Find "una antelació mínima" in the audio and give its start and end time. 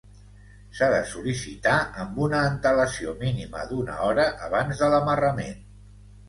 2.27-3.67